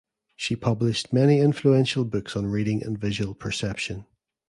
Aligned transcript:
She 0.35 0.55
published 0.55 1.13
many 1.13 1.39
influential 1.39 2.05
books 2.05 2.35
on 2.35 2.47
reading 2.47 2.81
and 2.83 2.97
visual 2.97 3.35
perception. 3.35 4.07